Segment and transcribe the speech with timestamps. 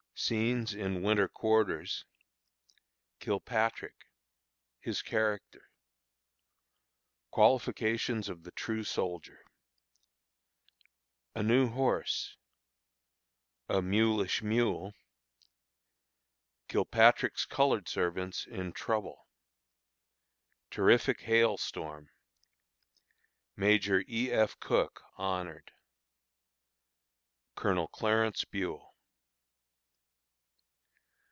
[0.13, 2.05] Scenes in Winter Quarters.
[3.19, 4.05] Kilpatrick.
[4.79, 5.71] His Character.
[7.31, 9.43] Qualifications of the True Soldier.
[11.33, 12.37] A New Horse.
[13.67, 14.93] A Mulish Mule.
[16.67, 19.27] Kilpatrick's Colored Servants in Trouble.
[20.69, 22.11] Terrific Hail Storm.
[23.55, 24.29] Major E.
[24.31, 24.59] F.
[24.59, 25.71] Cooke Honored.
[27.55, 28.87] Colonel Clarence Buel.